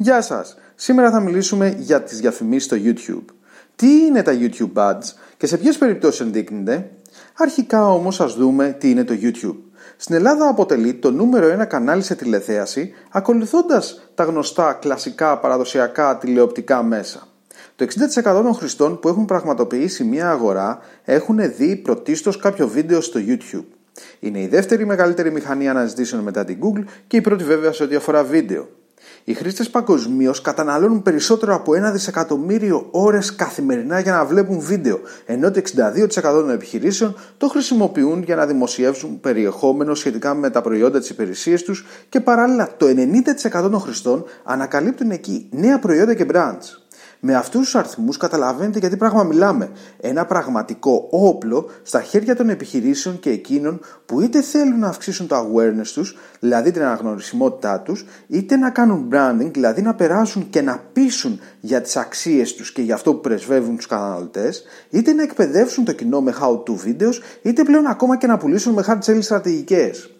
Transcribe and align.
Γεια 0.00 0.22
σας! 0.22 0.56
Σήμερα 0.74 1.10
θα 1.10 1.20
μιλήσουμε 1.20 1.74
για 1.78 2.02
τις 2.02 2.20
διαφημίσεις 2.20 2.64
στο 2.64 2.76
YouTube. 2.80 3.32
Τι 3.76 3.86
είναι 3.86 4.22
τα 4.22 4.32
YouTube 4.40 4.72
Ads 4.74 5.12
και 5.36 5.46
σε 5.46 5.56
ποιες 5.56 5.78
περιπτώσεις 5.78 6.20
ενδείκνυνται; 6.20 6.90
Αρχικά 7.36 7.92
όμως 7.92 8.20
ας 8.20 8.34
δούμε 8.34 8.76
τι 8.78 8.90
είναι 8.90 9.04
το 9.04 9.14
YouTube. 9.22 9.56
Στην 9.96 10.14
Ελλάδα 10.14 10.48
αποτελεί 10.48 10.94
το 10.94 11.10
νούμερο 11.10 11.48
ένα 11.48 11.64
κανάλι 11.64 12.02
σε 12.02 12.14
τηλεθέαση, 12.14 12.92
ακολουθώντας 13.10 14.10
τα 14.14 14.24
γνωστά 14.24 14.72
κλασικά 14.72 15.38
παραδοσιακά 15.38 16.18
τηλεοπτικά 16.18 16.82
μέσα. 16.82 17.28
Το 17.76 17.84
60% 17.84 18.22
των 18.22 18.54
χρηστών 18.54 19.00
που 19.00 19.08
έχουν 19.08 19.24
πραγματοποιήσει 19.24 20.04
μια 20.04 20.30
αγορά 20.30 20.78
έχουν 21.04 21.54
δει 21.56 21.76
πρωτίστως 21.76 22.38
κάποιο 22.38 22.68
βίντεο 22.68 23.00
στο 23.00 23.20
YouTube. 23.26 23.66
Είναι 24.20 24.40
η 24.40 24.46
δεύτερη 24.46 24.86
μεγαλύτερη 24.86 25.32
μηχανή 25.32 25.68
αναζητήσεων 25.68 26.22
μετά 26.22 26.44
την 26.44 26.58
Google 26.62 26.84
και 27.06 27.16
η 27.16 27.20
πρώτη 27.20 27.44
βέβαια 27.44 27.72
σε 27.72 27.82
ό,τι 27.82 27.94
αφορά 27.94 28.24
βίντεο. 28.24 28.68
Οι 29.24 29.34
χρήστες 29.34 29.70
παγκοσμίως 29.70 30.40
καταναλώνουν 30.40 31.02
περισσότερο 31.02 31.54
από 31.54 31.74
ένα 31.74 31.90
δισεκατομμύριο 31.90 32.88
ώρες 32.90 33.34
καθημερινά 33.34 34.00
για 34.00 34.12
να 34.12 34.24
βλέπουν 34.24 34.60
βίντεο, 34.60 35.00
ενώ 35.26 35.50
το 35.50 35.58
62% 35.58 36.22
των 36.22 36.50
επιχειρήσεων 36.50 37.16
το 37.36 37.48
χρησιμοποιούν 37.48 38.22
για 38.22 38.36
να 38.36 38.46
δημοσιεύσουν 38.46 39.20
περιεχόμενο 39.20 39.94
σχετικά 39.94 40.34
με 40.34 40.50
τα 40.50 40.60
προϊόντα 40.60 40.98
της 40.98 41.10
υπηρεσίας 41.10 41.62
τους 41.62 41.86
και 42.08 42.20
παράλληλα 42.20 42.68
το 42.76 42.86
90% 42.86 43.70
των 43.70 43.80
χρηστών 43.80 44.24
ανακαλύπτουν 44.44 45.10
εκεί 45.10 45.48
νέα 45.50 45.78
προϊόντα 45.78 46.14
και 46.14 46.26
brands. 46.32 46.77
Με 47.20 47.34
αυτούς 47.34 47.60
τους 47.60 47.74
αριθμούς 47.74 48.16
καταλαβαίνετε 48.16 48.78
γιατί 48.78 48.96
πράγμα 48.96 49.22
μιλάμε. 49.22 49.70
Ένα 50.00 50.24
πραγματικό 50.24 51.08
όπλο 51.10 51.70
στα 51.82 52.02
χέρια 52.02 52.36
των 52.36 52.48
επιχειρήσεων 52.48 53.18
και 53.18 53.30
εκείνων 53.30 53.80
που 54.06 54.20
είτε 54.20 54.42
θέλουν 54.42 54.78
να 54.78 54.88
αυξήσουν 54.88 55.26
το 55.26 55.36
awareness 55.36 55.86
τους, 55.94 56.16
δηλαδή 56.40 56.70
την 56.70 56.82
αναγνωρισιμότητά 56.82 57.80
τους, 57.80 58.04
είτε 58.26 58.56
να 58.56 58.70
κάνουν 58.70 59.08
branding, 59.12 59.50
δηλαδή 59.52 59.82
να 59.82 59.94
περάσουν 59.94 60.50
και 60.50 60.62
να 60.62 60.78
πείσουν 60.92 61.40
για 61.60 61.80
τις 61.80 61.96
αξίες 61.96 62.54
τους 62.54 62.72
και 62.72 62.82
για 62.82 62.94
αυτό 62.94 63.14
που 63.14 63.20
πρεσβεύουν 63.20 63.76
τους 63.76 63.86
καταναλωτές, 63.86 64.62
είτε 64.90 65.12
να 65.12 65.22
εκπαιδεύσουν 65.22 65.84
το 65.84 65.92
κοινό 65.92 66.20
με 66.20 66.34
how-to 66.40 66.72
videos, 66.86 67.14
είτε 67.42 67.62
πλέον 67.62 67.86
ακόμα 67.86 68.16
και 68.16 68.26
να 68.26 68.36
πουλήσουν 68.36 68.72
με 68.72 68.84
hard 68.86 68.98
selling 69.10 69.22
στρατηγικές. 69.22 70.17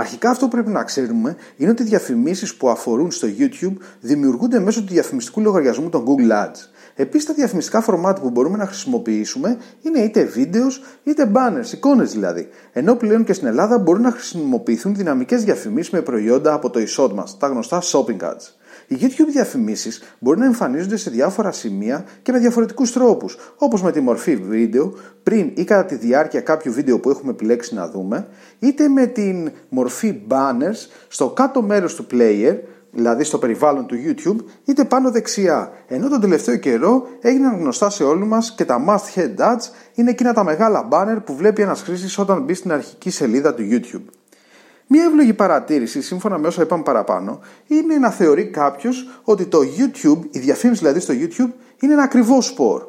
Αρχικά 0.00 0.30
αυτό 0.30 0.44
που 0.44 0.50
πρέπει 0.50 0.70
να 0.70 0.84
ξέρουμε 0.84 1.36
είναι 1.56 1.70
ότι 1.70 1.82
οι 1.82 1.86
διαφημίσεις 1.86 2.54
που 2.54 2.68
αφορούν 2.68 3.10
στο 3.10 3.28
YouTube 3.38 3.76
δημιουργούνται 4.00 4.60
μέσω 4.60 4.80
του 4.80 4.92
διαφημιστικού 4.92 5.40
λογαριασμού 5.40 5.88
των 5.88 6.04
Google 6.06 6.30
Ads. 6.30 6.56
Επίσης, 6.94 7.26
τα 7.26 7.32
διαφημιστικά 7.34 7.80
φορμάτι 7.80 8.20
που 8.20 8.30
μπορούμε 8.30 8.56
να 8.56 8.66
χρησιμοποιήσουμε 8.66 9.58
είναι 9.82 9.98
είτε 9.98 10.24
βίντεος 10.24 10.82
είτε 11.04 11.30
banners, 11.34 11.72
εικόνες 11.72 12.12
δηλαδή. 12.12 12.48
Ενώ 12.72 12.94
πλέον 12.94 13.24
και 13.24 13.32
στην 13.32 13.46
Ελλάδα 13.46 13.78
μπορούν 13.78 14.02
να 14.02 14.10
χρησιμοποιηθούν 14.10 14.94
δυναμικές 14.94 15.44
διαφημίσεις 15.44 15.92
με 15.92 16.00
προϊόντα 16.00 16.52
από 16.52 16.70
το 16.70 16.80
εισόδημα, 16.80 17.26
τα 17.38 17.46
γνωστά 17.46 17.82
shopping 17.82 18.20
ads. 18.20 18.57
Οι 18.90 18.96
YouTube 19.00 19.30
διαφημίσεις 19.30 20.02
μπορεί 20.18 20.38
να 20.38 20.44
εμφανίζονται 20.44 20.96
σε 20.96 21.10
διάφορα 21.10 21.52
σημεία 21.52 22.04
και 22.22 22.32
με 22.32 22.38
διαφορετικούς 22.38 22.92
τρόπους, 22.92 23.36
όπως 23.56 23.82
με 23.82 23.92
τη 23.92 24.00
μορφή 24.00 24.36
βίντεο, 24.36 24.94
πριν 25.22 25.50
ή 25.54 25.64
κατά 25.64 25.84
τη 25.84 25.94
διάρκεια 25.94 26.40
κάποιου 26.40 26.72
βίντεο 26.72 26.98
που 26.98 27.10
έχουμε 27.10 27.30
επιλέξει 27.30 27.74
να 27.74 27.88
δούμε, 27.88 28.28
είτε 28.58 28.88
με 28.88 29.06
την 29.06 29.50
μορφή 29.68 30.20
banners 30.28 30.88
στο 31.08 31.30
κάτω 31.30 31.62
μέρος 31.62 31.94
του 31.94 32.06
player, 32.10 32.56
δηλαδή 32.90 33.24
στο 33.24 33.38
περιβάλλον 33.38 33.86
του 33.86 33.96
YouTube, 33.96 34.44
είτε 34.64 34.84
πάνω 34.84 35.10
δεξιά. 35.10 35.72
Ενώ 35.88 36.08
τον 36.08 36.20
τελευταίο 36.20 36.56
καιρό 36.56 37.06
έγιναν 37.20 37.58
γνωστά 37.58 37.90
σε 37.90 38.04
όλοι 38.04 38.24
μας 38.24 38.54
και 38.54 38.64
τα 38.64 38.84
must 38.88 39.18
head 39.18 39.36
ads 39.36 39.70
είναι 39.94 40.10
εκείνα 40.10 40.32
τα 40.32 40.44
μεγάλα 40.44 40.88
banner 40.90 41.18
που 41.24 41.34
βλέπει 41.34 41.62
ένας 41.62 41.82
χρήστη 41.82 42.20
όταν 42.20 42.42
μπει 42.42 42.54
στην 42.54 42.72
αρχική 42.72 43.10
σελίδα 43.10 43.54
του 43.54 43.62
YouTube. 43.70 44.17
Μία 44.90 45.04
εύλογη 45.04 45.34
παρατήρηση, 45.34 46.02
σύμφωνα 46.02 46.38
με 46.38 46.46
όσα 46.46 46.62
είπαμε 46.62 46.82
παραπάνω, 46.82 47.40
είναι 47.66 47.96
να 47.96 48.10
θεωρεί 48.10 48.46
κάποιος 48.46 49.08
ότι 49.22 49.46
το 49.46 49.58
YouTube, 49.58 50.18
η 50.30 50.38
διαφήμιση 50.38 50.80
δηλαδή 50.80 51.00
στο 51.00 51.14
YouTube, 51.14 51.52
είναι 51.80 51.92
ένα 51.92 52.02
ακριβό 52.02 52.40
σπορ. 52.40 52.82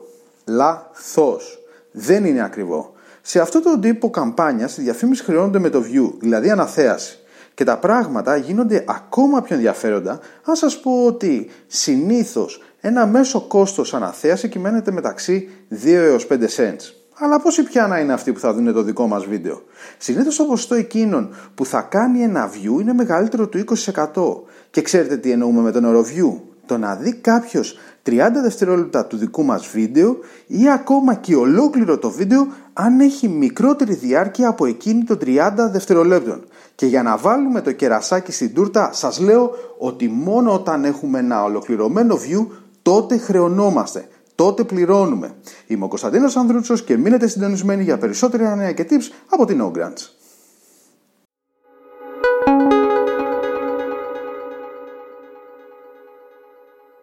Λάθος. 0.45 1.59
Δεν 1.91 2.25
είναι 2.25 2.43
ακριβό. 2.43 2.93
Σε 3.21 3.39
αυτό 3.39 3.61
το 3.61 3.79
τύπο 3.79 4.09
καμπάνιας, 4.09 4.77
η 4.77 4.81
διαφήμιση 4.81 5.23
χρεώνονται 5.23 5.59
με 5.59 5.69
το 5.69 5.83
view, 5.83 6.13
δηλαδή 6.19 6.49
αναθέαση. 6.49 7.19
Και 7.53 7.63
τα 7.63 7.77
πράγματα 7.77 8.35
γίνονται 8.35 8.83
ακόμα 8.87 9.41
πιο 9.41 9.55
ενδιαφέροντα 9.55 10.19
αν 10.43 10.55
σας 10.55 10.79
πω 10.79 11.05
ότι 11.05 11.49
συνήθως 11.67 12.61
ένα 12.81 13.05
μέσο 13.05 13.41
κόστος 13.41 13.93
αναθέαση 13.93 14.49
κυμαίνεται 14.49 14.91
μεταξύ 14.91 15.49
2 15.69 15.85
έως 15.85 16.27
5 16.27 16.47
cents. 16.47 16.98
Αλλά 17.21 17.39
πόσοι 17.39 17.63
πια 17.63 17.87
να 17.87 17.99
είναι 17.99 18.13
αυτοί 18.13 18.31
που 18.31 18.39
θα 18.39 18.53
δουν 18.53 18.73
το 18.73 18.81
δικό 18.81 19.07
μας 19.07 19.25
βίντεο; 19.25 19.61
Συνήθως 19.97 20.35
το 20.35 20.43
ποσοστό 20.43 20.75
εκείνων 20.75 21.35
που 21.55 21.65
θα 21.65 21.81
κάνει 21.81 22.21
ένα 22.21 22.49
view 22.51 22.81
είναι 22.81 22.93
μεγαλύτερο 22.93 23.47
του 23.47 23.63
20%. 23.93 24.43
Και 24.71 24.81
ξέρετε 24.81 25.17
τι 25.17 25.31
εννοούμε 25.31 25.61
με 25.61 25.71
τον 25.71 25.85
όρο 25.85 26.01
view; 26.01 26.39
Το 26.65 26.77
να 26.77 26.95
δει 26.95 27.13
κάποιος 27.13 27.77
30 28.05 28.15
δευτερόλεπτα 28.43 29.05
του 29.05 29.17
δικού 29.17 29.43
μας 29.43 29.67
βίντεο 29.67 30.17
ή 30.47 30.69
ακόμα 30.69 31.13
και 31.13 31.35
ολόκληρο 31.35 31.97
το 31.97 32.09
βίντεο 32.09 32.47
αν 32.73 32.99
έχει 32.99 33.27
μικρότερη 33.27 33.93
διάρκεια 33.93 34.47
από 34.47 34.65
εκείνη 34.65 35.03
των 35.03 35.17
30 35.25 35.51
δευτερολέπτων. 35.71 36.43
Και 36.75 36.85
για 36.85 37.03
να 37.03 37.17
βάλουμε 37.17 37.61
το 37.61 37.71
κερασάκι 37.71 38.31
στην 38.31 38.53
τούρτα 38.53 38.89
σας 38.93 39.19
λέω 39.19 39.51
ότι 39.77 40.07
μόνο 40.07 40.53
όταν 40.53 40.85
έχουμε 40.85 41.19
ένα 41.19 41.43
ολοκληρωμένο 41.43 42.15
view 42.15 42.47
τότε 42.81 43.17
χρεωνόμαστε 43.17 44.07
τότε 44.39 44.63
πληρώνουμε. 44.63 45.35
Είμαι 45.67 45.85
ο 45.85 45.87
Κωνσταντίνος 45.87 46.35
Ανδρούτσος 46.35 46.83
και 46.83 46.97
μείνετε 46.97 47.27
συντονισμένοι 47.27 47.83
για 47.83 47.97
περισσότερα 47.97 48.55
νέα 48.55 48.71
και 48.71 48.87
tips 48.89 49.11
από 49.29 49.45
την 49.45 49.61
Ogrants. 49.61 50.18